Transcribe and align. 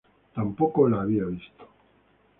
Tampoco 0.33 0.89
la 0.89 1.01
había 1.01 1.25
visto. 1.25 1.67